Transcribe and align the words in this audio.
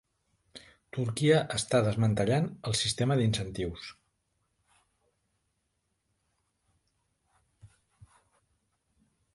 Turquia 0.95 1.35
està 1.57 1.81
desmantellant 1.87 2.47
el 2.71 2.77
sistema 2.79 3.17
d'incentius. 3.19 3.85